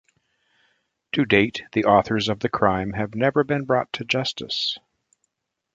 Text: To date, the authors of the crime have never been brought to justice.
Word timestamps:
To 1.11 1.25
date, 1.27 1.61
the 1.73 1.85
authors 1.85 2.27
of 2.27 2.39
the 2.39 2.49
crime 2.49 2.93
have 2.93 3.13
never 3.13 3.43
been 3.43 3.65
brought 3.65 3.93
to 3.93 4.03
justice. 4.03 4.79